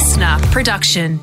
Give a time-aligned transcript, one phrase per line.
[0.00, 1.18] listener production.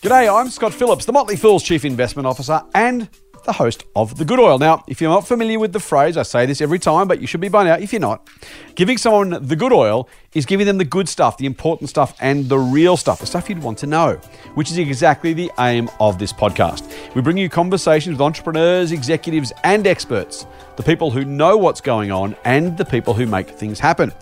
[0.00, 3.08] G'day, I'm Scott Phillips, the Motley Fool's Chief Investment Officer and
[3.44, 4.56] the host of The Good Oil.
[4.60, 7.26] Now, if you're not familiar with the phrase, I say this every time, but you
[7.26, 8.28] should be by now if you're not.
[8.76, 12.48] Giving someone the good oil is giving them the good stuff, the important stuff, and
[12.48, 14.20] the real stuff, the stuff you'd want to know,
[14.54, 16.88] which is exactly the aim of this podcast.
[17.16, 22.12] We bring you conversations with entrepreneurs, executives, and experts, the people who know what's going
[22.12, 24.12] on and the people who make things happen.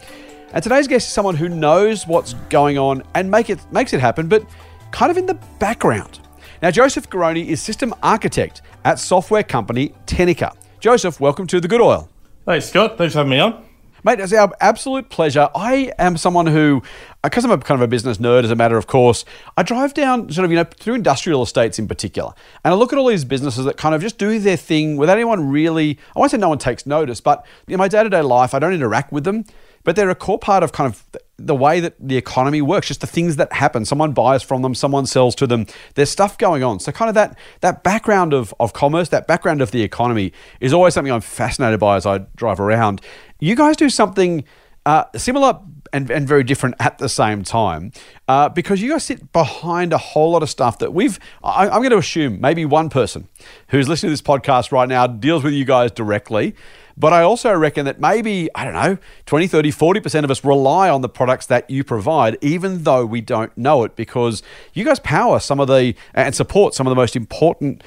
[0.54, 3.98] And today's guest is someone who knows what's going on and make it makes it
[3.98, 4.46] happen, but
[4.92, 6.20] kind of in the background.
[6.62, 10.54] Now, Joseph Garrone is system architect at software company Tehnika.
[10.78, 12.08] Joseph, welcome to The Good Oil.
[12.46, 12.96] Hey, Scott.
[12.96, 13.64] Thanks for having me on.
[14.04, 15.48] Mate, it's our absolute pleasure.
[15.56, 16.84] I am someone who,
[17.24, 19.24] because I'm a kind of a business nerd, as a matter of course,
[19.56, 22.32] I drive down sort of, you know, through industrial estates in particular.
[22.64, 25.16] And I look at all these businesses that kind of just do their thing without
[25.16, 28.22] anyone really, I won't say no one takes notice, but in my day to day
[28.22, 29.46] life, I don't interact with them
[29.84, 31.04] but they're a core part of kind of
[31.36, 33.84] the way that the economy works, just the things that happen.
[33.84, 35.66] Someone buys from them, someone sells to them.
[35.94, 36.80] There's stuff going on.
[36.80, 40.72] So kind of that that background of, of commerce, that background of the economy is
[40.72, 43.00] always something I'm fascinated by as I drive around.
[43.40, 44.44] You guys do something
[44.86, 45.60] uh, similar
[45.92, 47.92] and, and very different at the same time
[48.28, 51.80] uh, because you guys sit behind a whole lot of stuff that we've, I, I'm
[51.80, 53.28] going to assume maybe one person
[53.68, 56.54] who's listening to this podcast right now deals with you guys directly.
[56.96, 60.88] But I also reckon that maybe, I don't know, 20, 30, 40% of us rely
[60.88, 64.42] on the products that you provide, even though we don't know it, because
[64.72, 67.82] you guys power some of the and support some of the most important,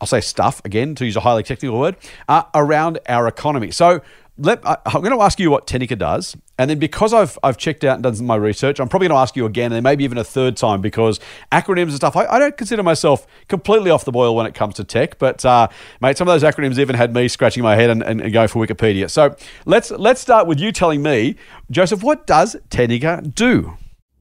[0.00, 1.96] I'll say stuff again, to use a highly technical word,
[2.28, 3.70] uh, around our economy.
[3.70, 4.00] So
[4.38, 7.56] let, I, am going to ask you what Tehnika does, and then because I've I've
[7.56, 10.04] checked out and done my research, I'm probably going to ask you again, and maybe
[10.04, 11.20] even a third time because
[11.50, 12.16] acronyms and stuff.
[12.16, 15.44] I, I don't consider myself completely off the boil when it comes to tech, but
[15.44, 15.68] uh,
[16.00, 18.48] mate, some of those acronyms even had me scratching my head and, and, and going
[18.48, 19.10] for Wikipedia.
[19.10, 21.36] So let's let's start with you telling me,
[21.70, 23.78] Joseph, what does Tehnika do?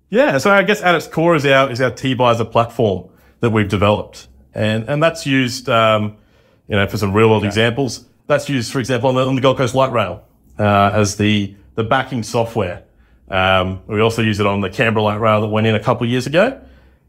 [0.09, 3.09] Yeah, so I guess at its core is our is our T-Bizer platform
[3.41, 6.15] that we've developed, and and that's used, um,
[6.70, 7.48] you know, for some real world okay.
[7.48, 10.23] examples that's used, for example, on the, on the Gold Coast Light Rail
[10.58, 12.83] uh, as the, the backing software.
[13.30, 16.05] Um, we also use it on the Canberra Light Rail that went in a couple
[16.05, 16.61] of years ago.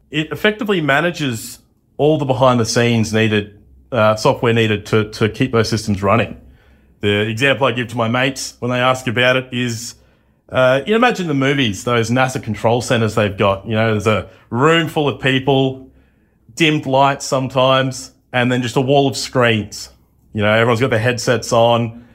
[0.09, 1.59] It effectively manages
[1.97, 3.61] all the behind the scenes needed,
[3.91, 6.39] uh, software needed to, to keep those systems running.
[7.01, 9.95] The example I give to my mates when they ask about it is,
[10.49, 13.65] uh, you imagine the movies, those NASA control centers they've got.
[13.65, 15.91] You know, there's a room full of people,
[16.55, 19.89] dimmed lights sometimes, and then just a wall of screens.
[20.37, 22.07] You know, everyone's got their headsets on.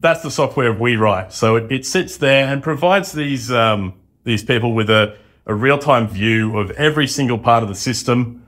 [0.00, 1.32] That's the software we write.
[1.32, 5.78] So it, it sits there and provides these um, these people with a, a real
[5.78, 8.46] time view of every single part of the system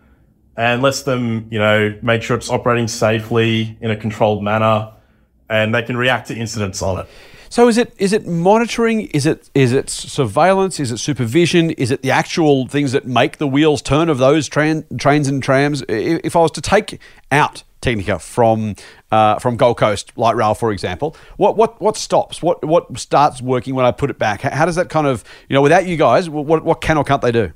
[0.59, 4.93] and lets them, you know, make sure it's operating safely in a controlled manner
[5.49, 7.09] and they can react to incidents on it.
[7.49, 9.07] So is it is it monitoring?
[9.13, 10.79] Is it is it surveillance?
[10.79, 11.71] Is it supervision?
[11.71, 14.85] Is it the actual things that make the wheels turn of those trains
[15.29, 15.83] and trams?
[15.89, 17.01] If I was to take
[17.31, 18.77] out Tehnika from
[19.11, 21.17] uh, from Gold Coast Light Rail, for example.
[21.37, 22.43] What what what stops?
[22.43, 24.43] What what starts working when I put it back?
[24.43, 27.21] How does that kind of you know without you guys, what what can or can't
[27.21, 27.53] they do?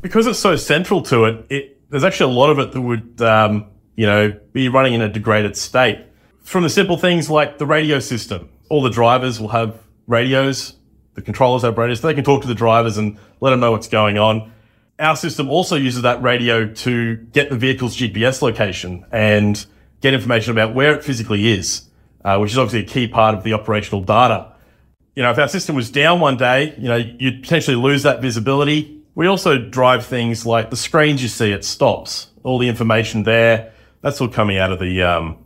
[0.00, 3.20] Because it's so central to it, it there's actually a lot of it that would
[3.22, 6.06] um, you know be running in a degraded state.
[6.42, 10.76] From the simple things like the radio system, all the drivers will have radios.
[11.14, 13.88] The controllers have radios, they can talk to the drivers and let them know what's
[13.88, 14.52] going on
[15.00, 19.64] our system also uses that radio to get the vehicle's GPS location and
[20.00, 21.88] get information about where it physically is,
[22.24, 24.52] uh, which is obviously a key part of the operational data.
[25.16, 28.20] You know, if our system was down one day, you know, you'd potentially lose that
[28.20, 29.02] visibility.
[29.14, 33.72] We also drive things like the screens you see at stops, all the information there.
[34.02, 35.38] That's all coming out of the, um,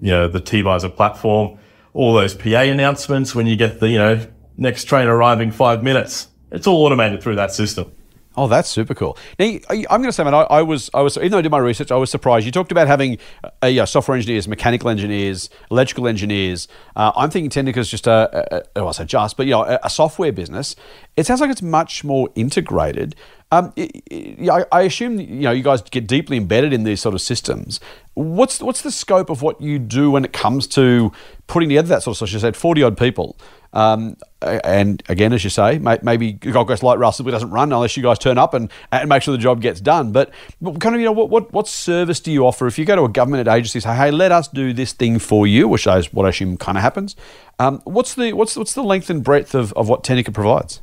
[0.00, 1.58] you know, the T-Bizer platform.
[1.94, 6.28] All those PA announcements when you get the, you know, next train arriving five minutes.
[6.50, 7.92] It's all automated through that system.
[8.36, 9.18] Oh, that's super cool.
[9.38, 11.50] Now, I'm going to say, man, I, I, was, I was, even though I did
[11.50, 12.46] my research, I was surprised.
[12.46, 13.18] You talked about having
[13.62, 16.66] a, a software engineers, mechanical engineers, electrical engineers.
[16.96, 19.64] Uh, I'm thinking Tehnika is just a, a, well, I say just, but you know,
[19.64, 20.76] a, a, software business.
[21.16, 23.14] It sounds like it's much more integrated.
[23.50, 27.02] Um, it, it, I, I assume you know you guys get deeply embedded in these
[27.02, 27.80] sort of systems.
[28.14, 31.12] What's what's the scope of what you do when it comes to
[31.48, 32.32] putting together that sort of stuff?
[32.32, 33.36] You said forty odd people.
[33.74, 38.02] Um, and again, as you say, maybe Gold Coast Light simply doesn't run unless you
[38.02, 40.12] guys turn up and, and make sure the job gets done.
[40.12, 40.30] But
[40.62, 43.04] kind of, you know, what, what, what service do you offer if you go to
[43.04, 46.12] a government agency and say, hey, let us do this thing for you, which is
[46.12, 47.16] what I assume kind of happens.
[47.58, 50.82] Um, what's the what's what's the length and breadth of, of what Tehnika provides?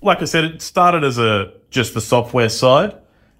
[0.00, 2.92] Like I said, it started as a just the software side,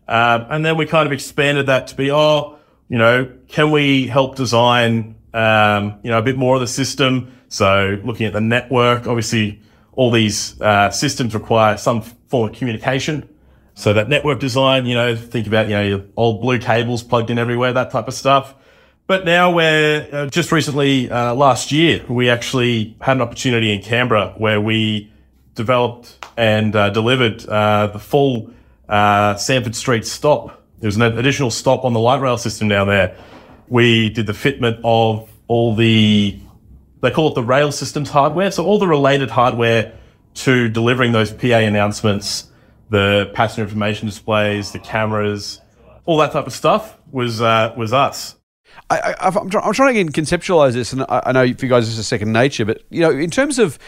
[0.09, 2.59] um, and then we kind of expanded that to be, oh,
[2.89, 7.33] you know, can we help design, um, you know, a bit more of the system?
[7.49, 9.61] So looking at the network, obviously
[9.93, 13.29] all these uh, systems require some form of communication.
[13.75, 17.31] So that network design, you know, think about, you know, your old blue cables plugged
[17.31, 18.55] in everywhere, that type of stuff.
[19.07, 23.83] But now we're uh, just recently, uh, last year, we actually had an opportunity in
[23.83, 25.13] Canberra where we
[25.55, 28.53] developed and uh, delivered uh, the full
[28.89, 30.63] uh, Sandford Street stop.
[30.81, 33.17] There's an additional stop on the light rail system down there.
[33.69, 36.39] We did the fitment of all the,
[37.01, 38.51] they call it the rail systems hardware.
[38.51, 39.93] So all the related hardware
[40.35, 42.51] to delivering those PA announcements,
[42.91, 45.61] the passenger information displays, the cameras,
[46.05, 48.37] all that type of stuff was uh, was us.
[48.91, 52.07] I, am trying to conceptualize this, and I, I know for you guys this is
[52.07, 53.79] second nature, but you know, in terms of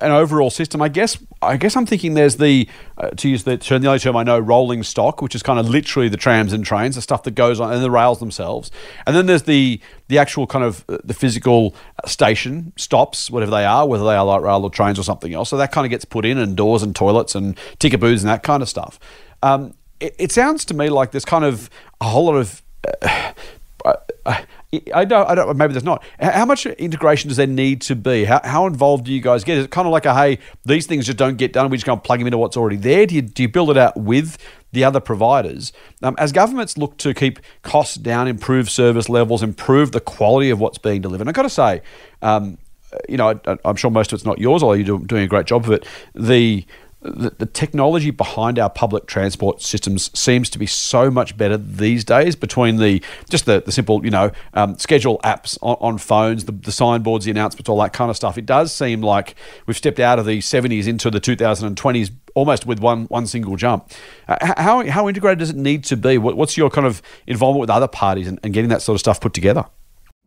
[0.00, 0.82] an overall system.
[0.82, 2.68] I guess I guess I'm thinking there's the
[2.98, 5.58] uh, to use the term, the only term I know, rolling stock, which is kind
[5.58, 8.70] of literally the trams and trains, the stuff that goes on, and the rails themselves.
[9.06, 11.74] And then there's the the actual kind of uh, the physical
[12.06, 15.50] station stops, whatever they are, whether they are light rail or trains or something else.
[15.50, 18.30] So that kind of gets put in, and doors and toilets and ticket booths and
[18.30, 18.98] that kind of stuff.
[19.42, 22.92] Um, it, it, sounds to me like there's kind of a whole lot of uh,
[23.02, 23.32] uh,
[24.94, 26.04] I don't, I don't, maybe there's not.
[26.20, 28.24] How much integration does there need to be?
[28.24, 29.58] How, how involved do you guys get?
[29.58, 31.70] Is it kind of like a, hey, these things just don't get done.
[31.70, 33.06] We just go and plug them into what's already there?
[33.06, 34.38] Do you, do you build it out with
[34.72, 35.72] the other providers?
[36.02, 40.60] Um, as governments look to keep costs down, improve service levels, improve the quality of
[40.60, 41.82] what's being delivered, I've got to say,
[42.22, 42.58] um,
[43.08, 45.46] you know, I, am sure most of it's not yours, although you're doing a great
[45.46, 45.86] job of it.
[46.14, 46.64] The
[47.06, 52.04] the, the, technology behind our public transport systems seems to be so much better these
[52.04, 56.44] days between the just the, the simple you know um, schedule apps on, on phones
[56.44, 58.36] the, the, signboards the announcements all that kind of stuff.
[58.36, 59.34] It does seem like
[59.66, 63.90] we've stepped out of the 70s into the 2020s almost with one one single jump.
[64.28, 66.18] Uh, how, how integrated does it need to be?
[66.18, 69.00] What, what's your kind of involvement with other parties and, and getting that sort of
[69.00, 69.64] stuff put together?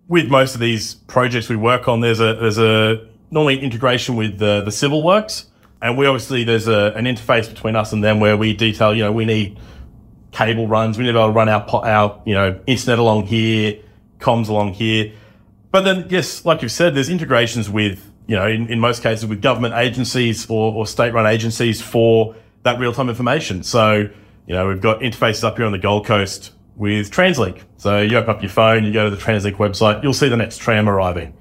[0.07, 4.39] With most of these projects we work on there's a there's a normally integration with
[4.39, 5.45] the, the civil works
[5.81, 9.03] and we obviously there's a, an interface between us and them where we detail, you
[9.03, 9.57] know, we need
[10.31, 13.25] cable runs, we need to be able to run our our you know internet along
[13.25, 13.79] here,
[14.19, 15.13] comms along here.
[15.71, 19.25] But then, yes, like you've said, there's integrations with you know in, in most cases
[19.25, 23.63] with government agencies or, or state-run agencies for that real-time information.
[23.63, 24.09] So
[24.47, 27.61] you know we've got interfaces up here on the Gold Coast with TransLink.
[27.77, 30.37] So you open up your phone, you go to the TransLink website, you'll see the
[30.37, 31.35] next tram arriving.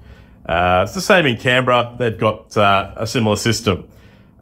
[0.45, 1.95] Uh, it's the same in Canberra.
[1.97, 3.87] They've got uh, a similar system.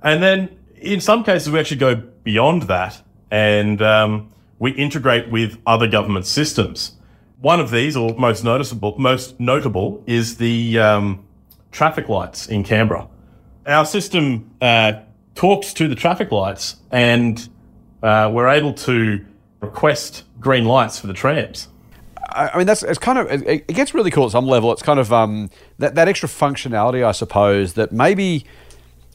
[0.08, 5.58] And then in some cases, we actually go beyond that and um, we integrate with
[5.68, 6.94] other government systems.
[7.42, 11.26] One of these, or most noticeable, most notable, is the um,
[11.74, 13.10] traffic lights in Canberra.
[13.66, 14.94] Our system uh,
[15.36, 17.46] talks to the traffic lights, and
[18.02, 19.26] uh, we're able to
[19.60, 21.68] request green lights for the trams.
[22.30, 24.72] I mean, that's it's kind of it gets really cool at some level.
[24.72, 25.50] It's kind of um,
[25.80, 28.46] that that extra functionality, I suppose, that maybe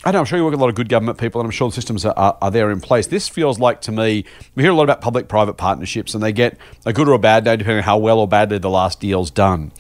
[0.04, 1.52] I know, I'm sure you work with a lot of good government people, and I'm
[1.52, 3.06] sure the systems are, are, are, there in place.
[3.06, 4.24] This feels like to me,
[4.56, 7.20] we hear a lot about public private partnerships, and they get a good or a
[7.20, 9.70] bad day depending on how well or badly the last deal's done.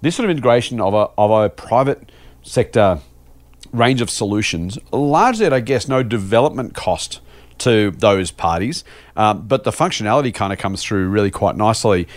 [0.00, 2.10] This sort of integration of a, of a private
[2.42, 3.00] sector
[3.70, 7.20] range of solutions, largely at, I guess, no development cost
[7.58, 8.82] to those parties,
[9.14, 12.08] um, but the functionality kind of comes through really quite nicely.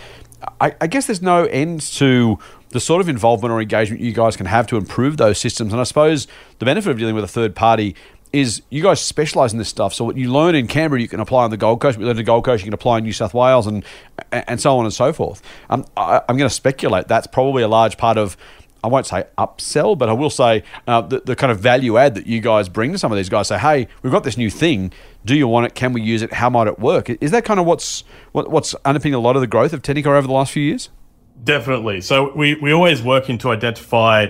[0.62, 2.38] I, I guess there's no end to
[2.70, 5.72] the sort of involvement or engagement you guys can have to improve those systems.
[5.72, 6.26] And I suppose
[6.58, 7.94] the benefit of dealing with a third party
[8.32, 9.92] is you guys specialize in this stuff.
[9.92, 11.98] So what you learn in Canberra, you can apply on the Gold Coast.
[11.98, 13.84] We learn in the Gold Coast, you can apply in New South Wales, and
[14.30, 15.42] and so on and so forth.
[15.68, 18.36] Um, I, am going to speculate that's probably a large part of.
[18.82, 22.14] I won't say upsell, but I will say uh, the, the kind of value add
[22.14, 23.48] that you guys bring to some of these guys.
[23.48, 24.90] Say, hey, we've got this new thing.
[25.22, 25.74] Do you want it?
[25.74, 26.32] Can we use it?
[26.32, 27.10] How might it work?
[27.10, 30.16] Is that kind of what's what, what's underpinning a lot of the growth of Technicolor
[30.16, 30.88] over the last few years?
[31.42, 32.00] Definitely.
[32.00, 34.28] So we, we always working to identify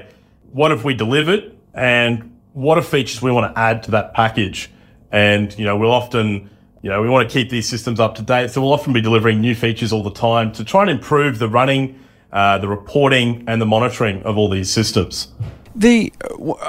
[0.52, 4.71] what have we delivered and what are features we want to add to that package.
[5.12, 6.50] And, you know, we'll often,
[6.83, 8.50] you know, we want to keep these systems up to date.
[8.50, 11.49] So we'll often be delivering new features all the time to try and improve the
[11.49, 11.99] running,
[12.33, 15.29] uh, the reporting and the monitoring of all these systems.
[15.75, 16.12] The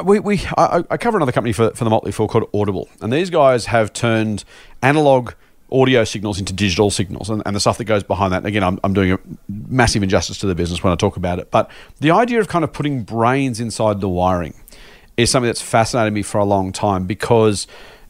[0.03, 3.11] we, we I, I cover another company for, for the Motley Fool called Audinate, and
[3.11, 4.43] these guys have turned
[4.83, 5.31] analog
[5.71, 8.45] audio signals into digital signals and, and the stuff that goes behind that.
[8.45, 11.49] Again, I'm, I'm doing a massive injustice to the business when I talk about it.
[11.51, 14.53] But the idea of kind of putting brains inside the wiring
[15.17, 17.67] is something that's fascinated me for a long time because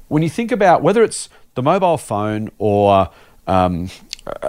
[0.08, 3.10] when you think about whether it's the mobile phone or
[3.48, 3.90] um,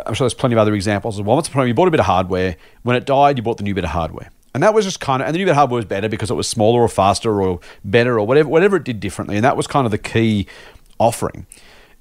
[0.06, 1.18] I'm sure there's plenty of other examples.
[1.18, 2.56] as Well, once upon a time, you bought a bit of hardware.
[2.82, 4.30] When it died, you bought the new bit of hardware.
[4.54, 6.30] And that was just kind of, and the new bit of hardware was better because
[6.30, 9.36] it was smaller or faster or better or whatever, whatever it did differently.
[9.36, 10.46] And that was kind of the key
[10.98, 11.46] offering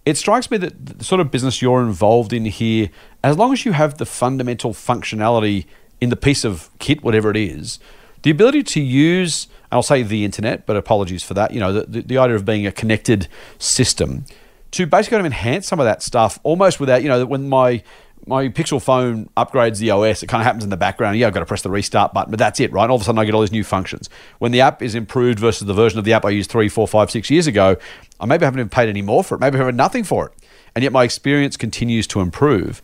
[0.05, 2.89] it strikes me that the sort of business you're involved in here,
[3.23, 5.65] as long as you have the fundamental functionality
[5.99, 7.79] in the piece of kit, whatever it is,
[8.23, 11.53] the ability to use I'll say the internet, but apologies for that.
[11.53, 13.27] You know, the, the, idea of being a connected
[13.57, 14.25] system
[14.71, 17.83] to basically enhance some of that stuff almost without, you know, when my
[18.27, 21.17] my Pixel phone upgrades the OS, it kind of happens in the background.
[21.17, 22.83] Yeah, I've got to press the restart button, but that's it, right?
[22.83, 24.09] And all of a sudden, I get all these new functions.
[24.39, 26.87] When the app is improved versus the version of the app I used three, four,
[26.87, 27.77] five, six years ago,
[28.19, 29.41] I maybe haven't even paid any more for it.
[29.41, 30.33] Maybe I have had nothing for it,
[30.75, 32.81] and yet my experience continues to improve.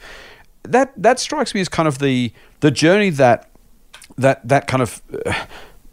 [0.63, 3.49] That that strikes me as kind of the the journey that
[4.17, 5.45] that that kind of uh,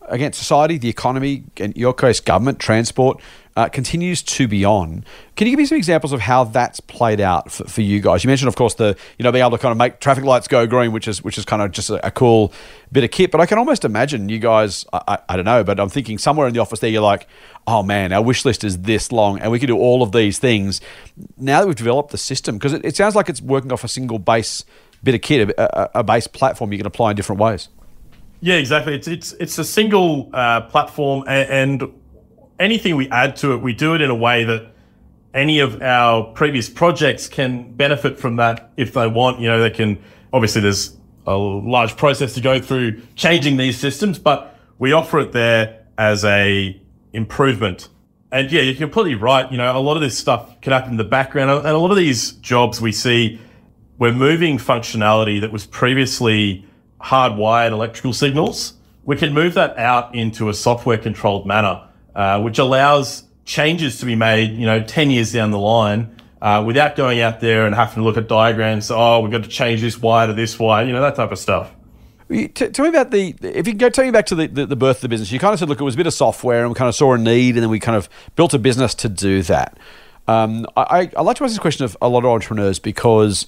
[0.08, 3.20] again society, the economy, and your case, government, transport
[3.56, 5.04] uh, continues to be on.
[5.36, 8.24] Can you give me some examples of how that's played out for, for, you guys?
[8.24, 10.48] You mentioned, of course, the you know being able to kind of make traffic lights
[10.48, 12.52] go green, which is which is kind of just a, a cool
[12.90, 13.30] bit of kit.
[13.30, 14.84] But I can almost imagine you guys.
[14.92, 17.28] I, I, I, don't know, but I'm thinking somewhere in the office there, you're like,
[17.66, 20.38] oh man, our wish list is this long, and we can do all of these
[20.38, 20.80] things.
[21.36, 23.88] Now that we've developed the system, because it, it sounds like it's working off a
[23.88, 24.64] single base
[25.04, 27.68] bit of kit, a, a, a base platform you can apply in different ways.
[28.44, 28.94] Yeah, exactly.
[28.94, 31.92] It's it's it's a single uh, platform, and, and
[32.58, 34.66] anything we add to it, we do it in a way that
[35.32, 39.40] any of our previous projects can benefit from that if they want.
[39.40, 39.98] You know, they can
[40.30, 40.94] obviously there's
[41.26, 46.22] a large process to go through changing these systems, but we offer it there as
[46.26, 46.78] a
[47.14, 47.88] improvement.
[48.30, 49.50] And yeah, you're completely right.
[49.50, 51.92] You know, a lot of this stuff can happen in the background, and a lot
[51.92, 53.40] of these jobs we see,
[53.96, 56.66] we're moving functionality that was previously
[57.04, 58.74] hardwired electrical signals.
[59.04, 64.06] We can move that out into a software controlled manner uh, which allows changes to
[64.06, 67.74] be made, you know, 10 years down the line uh, without going out there and
[67.74, 68.90] having to look at diagrams.
[68.90, 71.38] Oh, we've got to change this wire to this wire, you know, that type of
[71.38, 71.72] stuff.
[72.54, 73.34] Tell me about the.
[73.42, 75.30] If you go, tell me back to the, the, the, birth of the business.
[75.30, 76.94] You kind of said, look, it was a bit of software, and we kind of
[76.94, 79.78] saw a need, and then we kind of built a business to do that.
[80.26, 83.46] Um, I, I like to ask this question of a lot of entrepreneurs because,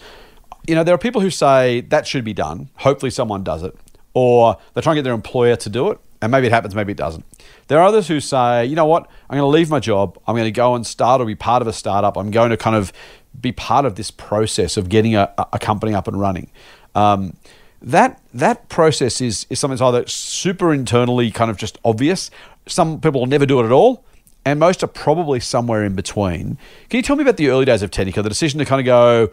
[0.66, 2.70] you know, there are people who say that should be done.
[2.76, 3.76] Hopefully, someone does it,
[4.14, 6.92] or they try and get their employer to do it, and maybe it happens, maybe
[6.92, 7.24] it doesn't.
[7.68, 10.18] There are others who say, you know what, I'm going to leave my job.
[10.26, 12.16] I'm going to go and start or be part of a startup.
[12.16, 12.92] I'm going to kind of
[13.40, 16.50] be part of this process of getting a, a company up and running.
[16.94, 17.36] Um,
[17.82, 22.30] that that process is is something that's either super internally kind of just obvious.
[22.66, 24.04] Some people will never do it at all,
[24.44, 26.56] and most are probably somewhere in between.
[26.88, 28.86] Can you tell me about the early days of Tehnika, the decision to kind of
[28.86, 29.30] go,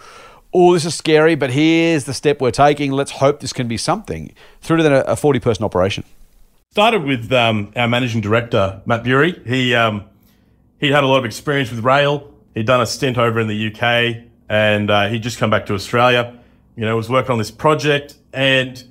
[0.54, 2.92] oh, this is scary, but here's the step we're taking.
[2.92, 6.04] Let's hope this can be something, through to then a 40 person operation?
[6.72, 9.40] Started with um, our managing director, Matt Bury.
[9.46, 10.06] He um,
[10.80, 12.34] he had a lot of experience with rail.
[12.56, 15.74] He'd done a stint over in the UK, and uh, he'd just come back to
[15.74, 16.38] Australia.
[16.76, 18.84] You know, was working on this project, and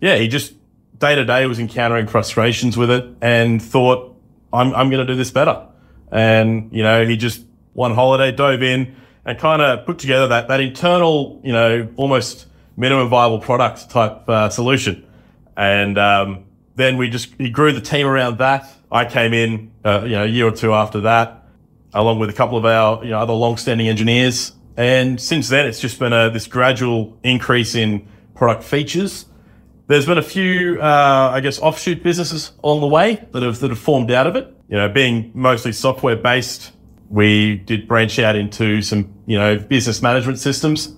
[0.00, 0.54] yeah, he just
[0.98, 4.16] day to day was encountering frustrations with it, and thought,
[4.52, 5.66] "I'm I'm going to do this better."
[6.12, 8.94] And you know, he just one holiday dove in
[9.28, 12.46] and kind of put together that that internal, you know, almost
[12.78, 15.06] minimum viable product type uh, solution,
[15.54, 18.66] and um, then we just he grew the team around that.
[18.90, 21.44] I came in, uh, you know, a year or two after that,
[21.92, 24.52] along with a couple of our you know other long-standing engineers.
[24.78, 29.26] And since then, it's just been a, this gradual increase in product features.
[29.88, 33.68] There's been a few, uh, I guess, offshoot businesses along the way that have that
[33.68, 34.56] have formed out of it.
[34.70, 36.72] You know, being mostly software based,
[37.10, 40.94] we did branch out into some, you know, business management systems,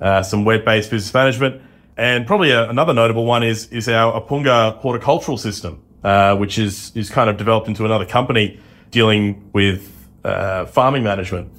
[0.00, 1.62] uh, some web-based business management.
[1.96, 6.92] And probably a, another notable one is is our Apunga horticultural system, uh, which is
[6.94, 8.60] is kind of developed into another company
[8.90, 9.92] dealing with
[10.24, 11.50] uh, farming management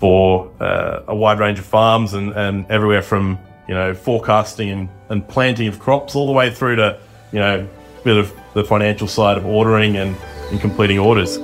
[0.00, 4.88] for uh, a wide range of farms and, and everywhere from you know forecasting and,
[5.10, 6.98] and planting of crops all the way through to
[7.32, 7.66] you know
[8.00, 10.16] a bit of the financial side of ordering and,
[10.50, 11.38] and completing orders.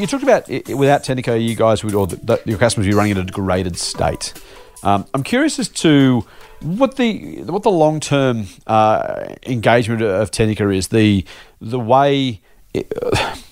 [0.00, 2.96] You talked about without Tehnika, you guys would, or the, the, your customers would be
[2.96, 4.34] running at a degraded state.
[4.82, 6.24] Um, I'm curious as to
[6.60, 10.88] what the what the long term uh, engagement of Tehnika is.
[10.88, 11.24] The
[11.60, 12.40] the way.
[12.74, 12.92] It,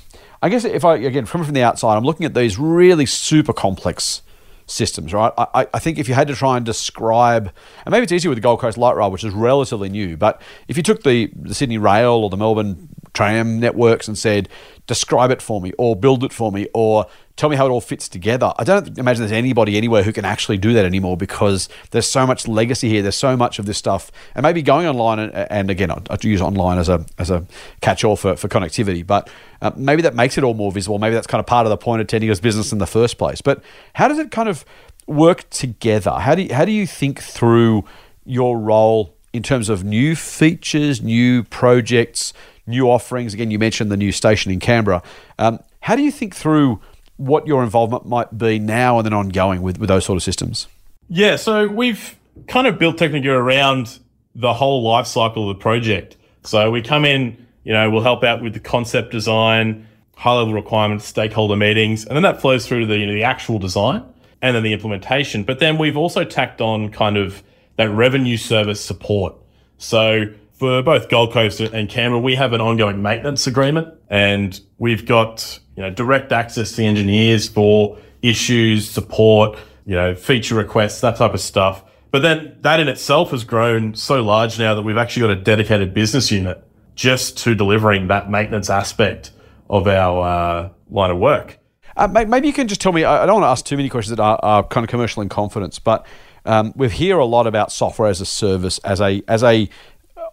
[0.43, 3.55] I guess if I again from from the outside, I'm looking at these really super
[3.55, 4.21] complex
[4.67, 5.33] systems, right?
[5.37, 7.51] I, I think if you had to try and describe,
[7.85, 10.41] and maybe it's easier with the Gold Coast Light Rail, which is relatively new, but
[10.69, 14.49] if you took the, the Sydney Rail or the Melbourne tram networks and said,
[14.87, 17.07] describe it for me or build it for me or
[17.37, 18.53] tell me how it all fits together.
[18.59, 22.27] I don't imagine there's anybody anywhere who can actually do that anymore because there's so
[22.27, 23.03] much legacy here.
[23.03, 26.41] There's so much of this stuff, and maybe going online and, and again, I, use
[26.41, 27.47] online as a as a
[27.81, 29.29] catch-all for, for connectivity, but
[29.61, 30.99] uh, maybe that makes it all more visible.
[30.99, 33.41] Maybe that's kind of part of the point of Tehnika's business in the first place.
[33.41, 33.63] But
[33.95, 34.65] how does it kind of
[35.07, 36.13] work together?
[36.13, 37.85] How do you, how do you think through
[38.25, 42.33] your role in terms of new features, new projects?
[42.67, 43.35] New offerings.
[43.35, 45.03] Again, you mentioned the new station in Canberra.
[45.39, 46.81] Um, how do you think through
[47.17, 50.67] what your involvement might be now and then ongoing with, with those sort of systems?
[51.09, 52.17] Yeah, so we've
[52.49, 53.99] kind of built Tehnika around
[54.35, 56.17] the whole life cycle of the project.
[56.43, 60.55] So we come in, you know, we'll help out with the concept design, high level
[60.55, 64.05] requirements, stakeholder meetings, and then that flows through to the, you know, the actual design
[64.43, 65.45] and then the implementation.
[65.45, 67.43] But then we've also tacked on kind of
[67.77, 69.35] that revenue service support.
[69.79, 70.27] So
[70.65, 75.59] for both Gold Coast and Canberra, we have an ongoing maintenance agreement and we've got,
[75.77, 81.17] you know, direct access to the engineers for issues, support, you know, feature requests, that
[81.17, 81.85] type of stuff.
[82.11, 85.43] But then that in itself has grown so large now that we've actually got a
[85.43, 89.33] dedicated business unit just to delivering that maintenance aspect
[89.69, 91.59] of our uh, line of work.
[91.95, 93.05] Uh, maybe you can just tell me.
[93.05, 95.29] I don't want to ask too many questions that are, are kind of commercial in
[95.29, 96.07] confidence, but
[96.47, 99.69] um, we hear a lot about software as a service as a as a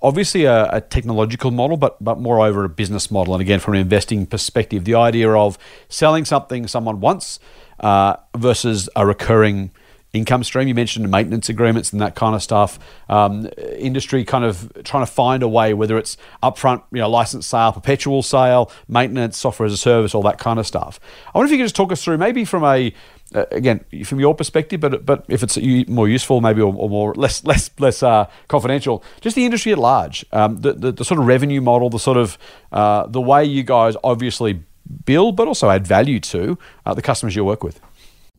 [0.01, 3.34] obviously a, a, technological model, but but moreover a business model.
[3.34, 5.58] And again, from an investing perspective, the idea of
[5.89, 7.39] selling something someone wants
[7.79, 9.72] uh, versus a recurring
[10.13, 10.67] income stream.
[10.67, 12.79] You mentioned maintenance agreements and that kind of stuff.
[13.08, 17.48] Um, industry kind of trying to find a way, whether it's upfront, you know, license
[17.48, 21.00] sale, perpetual sale, maintenance, software as a service, all that kind of stuff.
[21.34, 22.93] I wonder if you could just talk us through, maybe from a
[23.33, 25.57] uh, again from your perspective, but but if it's
[25.88, 29.77] more useful, maybe or, or more less less less uh, confidential, just the industry at
[29.77, 32.38] large, um, the, the, the sort of revenue model, the sort of
[32.71, 34.63] uh, the way you guys obviously
[35.05, 37.79] build, but also add value to uh, the customers you work with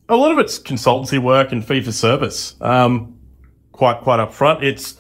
[0.09, 2.55] a lot of it's consultancy work and fee for service.
[2.61, 3.19] Um,
[3.73, 4.63] quite quite upfront.
[4.63, 4.97] It's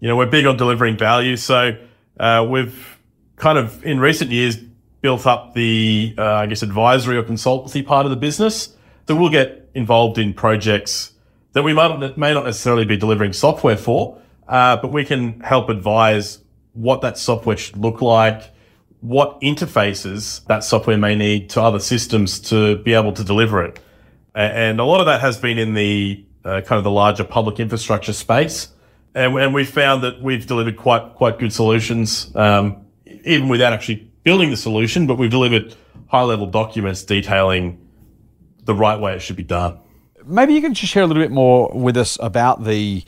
[0.00, 1.76] you know we're big on delivering value, so
[2.18, 2.98] uh, we've
[3.36, 4.56] kind of in recent years
[5.00, 8.74] built up the I guess advisory or consultancy part of the business.
[9.08, 11.14] So we'll get involved in projects
[11.54, 15.68] that we might may not necessarily be delivering software for, uh, but we can help
[15.68, 16.38] advise
[16.74, 18.42] what that software should look like,
[19.00, 23.80] what interfaces that software may need to other systems to be able to deliver it
[24.38, 27.58] and a lot of that has been in the uh, kind of the larger public
[27.58, 28.68] infrastructure space.
[29.14, 32.86] And, and we've found that we've delivered quite quite good solutions, um,
[33.24, 35.06] even without actually building the solution.
[35.06, 35.74] But we've delivered
[36.06, 37.84] high level documents detailing
[38.68, 39.78] the right way it should be done.
[40.26, 43.02] Maybe you can just share a little bit more with us about the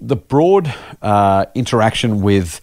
[0.00, 2.60] the broad uh, interaction with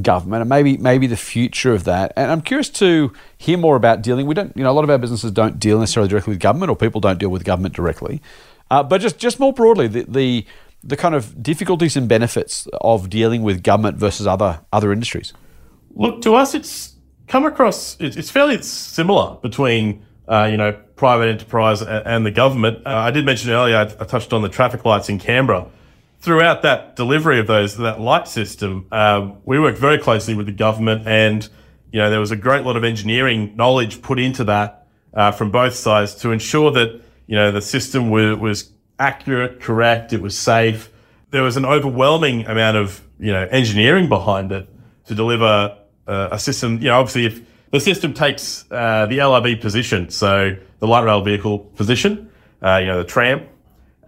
[0.00, 2.12] government and maybe maybe the future of that.
[2.14, 4.26] And I'm curious to hear more about dealing.
[4.26, 6.70] We don't, you know, a lot of our businesses don't deal necessarily directly with government,
[6.70, 8.22] or people don't deal with government directly.
[8.70, 10.46] Uh, but just just more broadly, the, the
[10.84, 15.32] the kind of difficulties and benefits of dealing with government versus other other industries.
[15.96, 16.94] Look, to us, it's
[17.26, 17.96] come across.
[17.98, 22.86] It's fairly similar between uh, you know private enterprise and the government.
[22.86, 23.76] Uh, I did mention earlier.
[23.76, 25.66] I, I touched on the traffic lights in Canberra
[26.20, 30.52] throughout that delivery of those that light system, um, we worked very closely with the
[30.52, 31.48] government, and
[31.92, 35.50] you know there was a great lot of engineering knowledge put into that uh, from
[35.50, 40.36] both sides to ensure that you know the system was, was accurate, correct, it was
[40.36, 40.90] safe.
[41.30, 44.68] There was an overwhelming amount of you know engineering behind it
[45.06, 46.78] to deliver uh, a system.
[46.78, 51.22] You know, obviously, if the system takes uh, the LRV position, so the light rail
[51.22, 52.30] vehicle position,
[52.62, 53.46] uh, you know, the tram,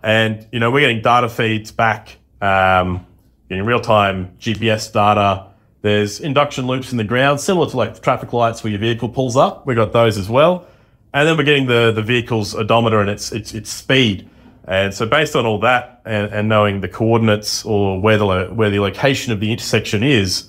[0.03, 3.07] and, you know, we're getting data feeds back, um,
[3.49, 5.47] getting real time GPS data.
[5.83, 9.09] There's induction loops in the ground, similar to like the traffic lights where your vehicle
[9.09, 9.67] pulls up.
[9.67, 10.67] We got those as well.
[11.13, 14.29] And then we're getting the, the vehicle's odometer and its, its, its speed.
[14.65, 18.71] And so based on all that and, and knowing the coordinates or where the, where
[18.71, 20.49] the location of the intersection is,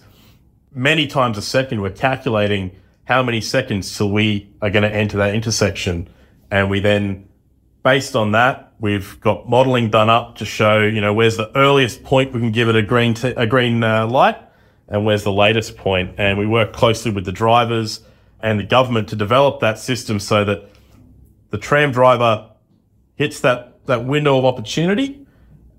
[0.73, 5.17] many times a second, we're calculating how many seconds till we are going to enter
[5.17, 6.07] that intersection.
[6.49, 7.27] And we then,
[7.83, 12.03] based on that, We've got modeling done up to show, you know, where's the earliest
[12.03, 14.37] point we can give it a green t- a green uh, light,
[14.87, 16.15] and where's the latest point.
[16.17, 17.99] And we work closely with the drivers
[18.39, 20.67] and the government to develop that system so that
[21.51, 22.49] the tram driver
[23.13, 25.27] hits that that window of opportunity,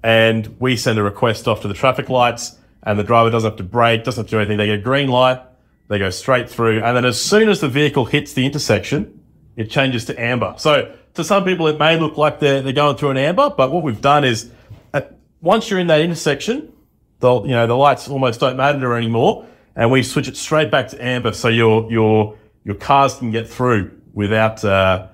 [0.04, 3.58] and we send a request off to the traffic lights, and the driver doesn't have
[3.58, 4.58] to brake, doesn't have to do anything.
[4.58, 5.42] They get a green light,
[5.88, 9.20] they go straight through, and then as soon as the vehicle hits the intersection,
[9.56, 10.54] it changes to amber.
[10.56, 13.70] So to some people, it may look like they're, they're going through an amber, but
[13.70, 14.50] what we've done is
[14.94, 16.72] at, once you're in that intersection,
[17.20, 19.46] the, you know, the lights almost don't matter anymore.
[19.76, 23.48] And we switch it straight back to amber so your, your, your cars can get
[23.48, 25.08] through without, uh,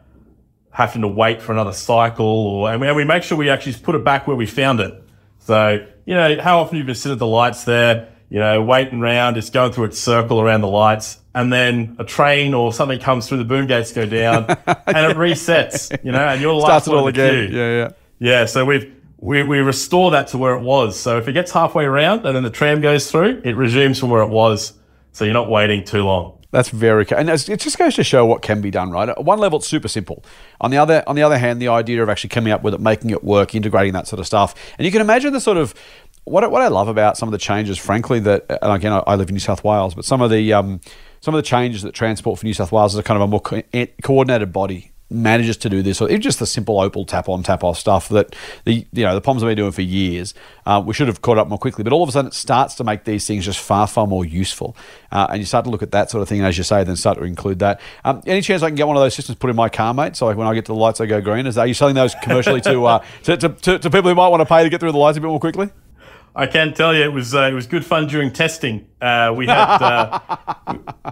[0.71, 3.75] having to wait for another cycle or, and we, and we make sure we actually
[3.75, 4.95] put it back where we found it.
[5.41, 9.01] So, you know, how often you've been sitting at the lights there, you know, waiting
[9.01, 12.99] around, it's going through its circle around the lights and then a train or something
[12.99, 16.99] comes through the boom gates go down and it resets, you know, and last one
[16.99, 17.49] in the again.
[17.49, 17.59] queue.
[17.59, 17.91] Yeah, yeah.
[18.21, 20.99] Yeah, so we've we, we restore that to where it was.
[20.99, 24.11] So if it gets halfway around and then the tram goes through, it resumes from
[24.11, 24.75] where it was.
[25.13, 26.39] So you're not waiting too long.
[26.51, 29.09] That's very, and it just goes to show what can be done, right?
[29.11, 30.25] At one level, it's super simple.
[30.63, 32.81] On the other, on the other hand, the idea of actually coming up with it,
[32.81, 35.75] making it work, integrating that sort of stuff, and you can imagine the sort of
[36.31, 39.29] what what I love about some of the changes, frankly, that and again I, live
[39.29, 40.81] in New South Wales, but some of the um,
[41.21, 43.27] some of the changes that Transport for New South Wales is a kind of a
[43.27, 43.63] more co-
[44.03, 47.65] coordinated body manages to do this, or even just the simple Opal tap on, tap
[47.65, 50.35] off stuff that the you know the Poms have been doing for years.
[50.67, 52.75] Uh, we should have caught up more quickly, but all of a sudden it starts
[52.77, 54.77] to make these things just far far more useful,
[55.11, 56.97] uh, and you start to look at that sort of thing, as you say, then
[56.97, 57.81] start to include that.
[58.05, 60.17] Um, any chance I can get one of those systems put in my car, mate?
[60.17, 61.47] So like when I get to the lights, I go green.
[61.47, 64.29] Is are you selling those commercially to, uh, to, to, to to people who might
[64.29, 65.71] want to pay to get through the lights a bit more quickly?
[66.35, 68.87] I can tell you, it was uh, it was good fun during testing.
[69.01, 70.37] Uh, we had uh,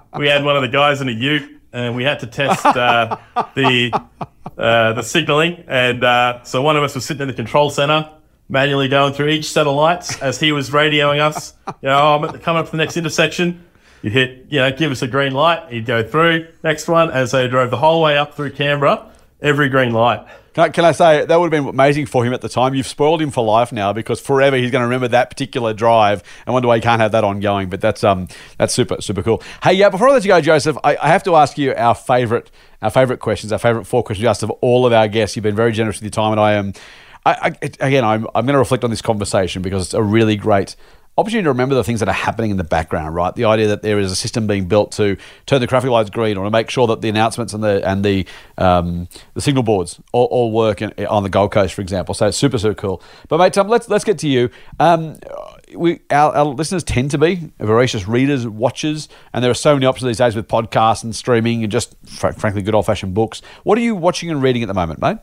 [0.19, 3.17] we had one of the guys in a Ute, and we had to test uh,
[3.55, 3.91] the
[4.57, 5.65] uh, the signaling.
[5.67, 8.11] And uh, so one of us was sitting in the control center,
[8.49, 11.55] manually going through each set of lights as he was radioing us.
[11.67, 13.65] You know, oh, I'm coming up to the next intersection.
[14.03, 15.73] You'd hit, you know, give us a green light.
[15.73, 16.49] He'd go through.
[16.63, 20.27] Next one, as they drove the whole way up through Canberra, every green light.
[20.57, 22.75] Can I, can I, say that would have been amazing for him at the time?
[22.75, 26.23] You've spoiled him for life now because forever he's going to remember that particular drive
[26.47, 27.69] and wonder why he can't have that ongoing.
[27.69, 29.43] But that's um that's super super cool.
[29.63, 29.91] Hey, yeah.
[29.91, 32.89] Before I let you go, Joseph, I, I have to ask you our favorite our
[32.89, 35.37] favorite questions, our favorite four questions we asked of all of our guests.
[35.37, 36.73] You've been very generous with your time, and I am.
[37.27, 40.37] I, I, again, I'm, I'm going to reflect on this conversation because it's a really
[40.37, 40.75] great
[41.19, 43.35] opportunity to remember the things that are happening in the background, right?
[43.35, 46.37] The idea that there is a system being built to turn the traffic lights green
[46.37, 48.27] or to make sure that the announcements and the and the
[48.59, 52.15] um, the signal boards all, all work in, on the Gold Coast, for example.
[52.15, 53.03] So it's super super cool.
[53.29, 54.51] But mate, Tom, let's let's get to you.
[54.79, 55.19] Um,
[55.75, 59.87] we our, our, listeners tend to be voracious readers, watchers, and there are so many
[59.87, 63.43] options these days with podcasts and streaming and just fr- frankly good old fashioned books.
[63.65, 65.19] What are you watching and reading at the moment, mate?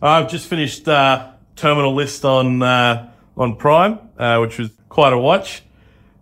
[0.00, 5.18] I've just finished uh, Terminal List on uh, on Prime, uh, which was quite a
[5.18, 5.62] watch.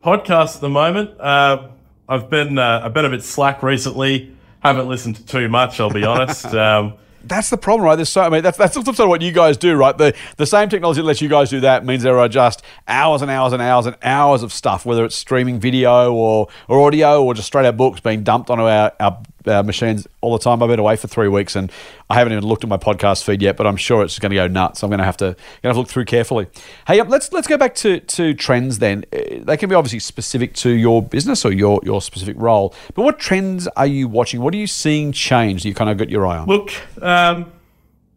[0.05, 1.21] Podcast at the moment.
[1.21, 1.69] Uh,
[2.09, 4.35] I've been uh, I've been a bit slack recently.
[4.61, 5.81] Haven't listened to too much.
[5.81, 6.47] I'll be honest.
[6.55, 6.95] Um,
[7.25, 7.97] that's the problem, right?
[7.97, 9.97] There's so I mean that's that's sort of what you guys do, right?
[9.97, 13.23] The the same technology that lets you guys do that means there are just hours
[13.23, 17.23] and hours and hours and hours of stuff, whether it's streaming video or or audio
[17.23, 20.63] or just straight out books being dumped onto our, our uh, machines all the time.
[20.63, 21.71] I've been away for three weeks and
[22.09, 24.37] I haven't even looked at my podcast feed yet, but I'm sure it's going to
[24.37, 24.83] go nuts.
[24.83, 26.47] I'm going to have to going to have to look through carefully.
[26.87, 29.05] Hey, let's let's go back to to trends then.
[29.13, 33.03] Uh, they can be obviously specific to your business or your your specific role, but
[33.03, 34.41] what trends are you watching?
[34.41, 36.49] What are you seeing change that you kind of got your eye on?
[36.49, 36.73] Look,
[37.03, 37.53] um,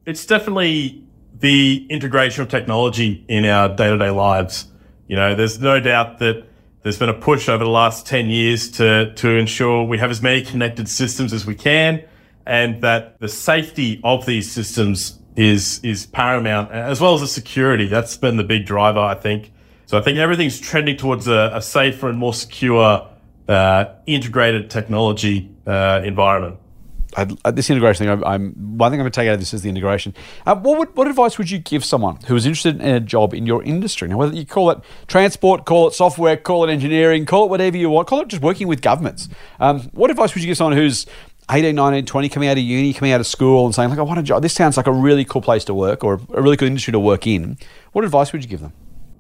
[0.06, 1.04] it's definitely
[1.40, 4.68] the integration of technology in our day to day lives.
[5.08, 6.46] You know, there's no doubt that
[6.84, 10.22] there's been a push over the last 10 years to, to ensure we have as
[10.22, 12.04] many connected systems as we can
[12.46, 17.88] and that the safety of these systems is, is paramount as well as the security.
[17.88, 19.52] That's been the big driver, I think.
[19.86, 23.08] So I think everything's trending towards a, a safer and more secure,
[23.48, 26.58] uh, integrated technology, uh, environment.
[27.16, 29.54] I, this integration thing, I'm, I'm, one thing I'm going to take out of this
[29.54, 30.14] is the integration.
[30.46, 33.34] Uh, what would, what advice would you give someone who is interested in a job
[33.34, 34.08] in your industry?
[34.08, 37.78] Now, whether you call it transport, call it software, call it engineering, call it whatever
[37.78, 39.30] you want, call it just working with governments.
[39.60, 41.06] Um, what advice would you give someone who's
[41.52, 44.04] 18, 19, 20, coming out of uni, coming out of school, and saying like, "I
[44.04, 44.42] want a job.
[44.42, 47.00] This sounds like a really cool place to work, or a really good industry to
[47.00, 47.58] work in."
[47.92, 48.72] What advice would you give them?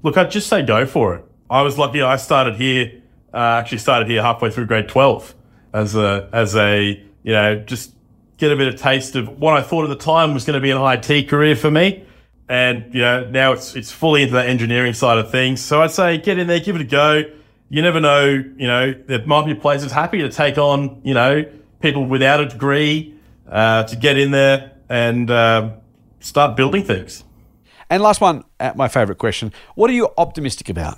[0.03, 1.25] Look, I'd just say go for it.
[1.49, 2.01] I was lucky.
[2.01, 3.01] I started here.
[3.33, 5.35] Uh, actually, started here halfway through grade twelve
[5.73, 7.93] as a as a you know just
[8.37, 10.61] get a bit of taste of what I thought at the time was going to
[10.61, 12.03] be an IT career for me.
[12.49, 15.61] And, you know, now it's, it's fully into the engineering side of things.
[15.61, 17.23] So I'd say get in there, give it a go.
[17.69, 21.45] You never know, you know, there might be places happy to take on, you know,
[21.79, 23.15] people without a degree,
[23.49, 25.71] uh, to get in there and, uh,
[26.19, 27.23] start building things.
[27.89, 29.53] And last one, uh, my favorite question.
[29.75, 30.97] What are you optimistic about?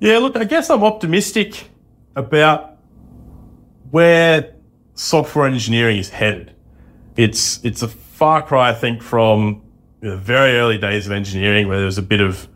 [0.00, 1.70] Yeah, look, I guess I'm optimistic
[2.14, 2.76] about
[3.90, 4.54] where
[4.98, 6.54] software engineering is headed
[7.18, 9.62] it's it's a far cry, I think, from
[10.00, 12.48] the very early days of engineering, where there was a bit of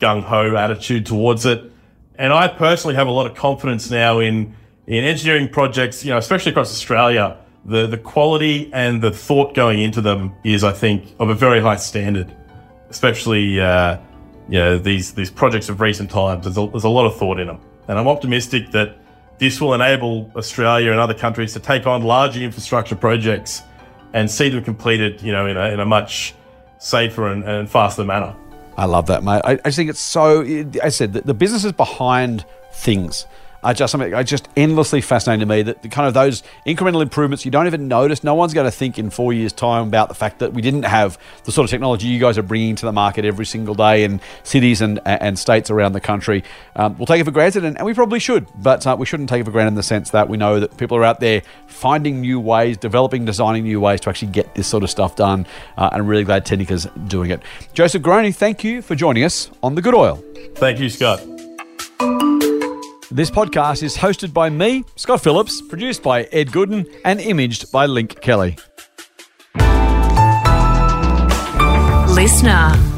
[0.00, 1.70] gung ho attitude towards it.
[2.16, 6.16] And I personally have a lot of confidence now in in engineering projects, you know,
[6.16, 7.36] especially across Australia.
[7.66, 11.60] The the quality and the thought going into them is, I think, of a very
[11.60, 12.34] high standard.
[12.88, 13.98] Especially, uh,
[14.48, 16.44] you know, these these projects of recent times.
[16.44, 18.96] There's a, there's a lot of thought in them, and I'm optimistic that
[19.38, 23.62] this will enable Australia and other countries to take on larger infrastructure projects
[24.12, 26.34] and see them completed, you know, in a, in a much
[26.78, 28.34] safer and, and faster manner.
[28.76, 29.42] I love that, mate.
[29.44, 30.42] I, I think it's so.
[30.82, 33.26] I said the, the businesses behind things
[33.62, 35.62] are just something just endlessly fascinating to me.
[35.62, 38.22] That the, kind of those incremental improvements you don't even notice.
[38.22, 40.84] No one's going to think in four years' time about the fact that we didn't
[40.84, 44.04] have the sort of technology you guys are bringing to the market every single day
[44.04, 46.44] in cities and and states around the country.
[46.76, 49.28] Um, we'll take it for granted, and, and we probably should, but uh, we shouldn't
[49.28, 51.42] take it for granted in the sense that we know that people are out there
[51.66, 55.46] finding new ways, developing, designing new ways to actually get this sort of stuff done.
[55.76, 57.42] Uh, and I'm really glad Tehnika's doing it.
[57.74, 60.22] Joseph Garrone, thank you for joining us on the Good Oil.
[60.54, 61.20] Thank you, Scott.
[63.10, 67.86] This podcast is hosted by me, Scott Phillips, produced by Ed Gooden, and imaged by
[67.86, 68.58] Link Kelly.
[72.14, 72.97] Listener.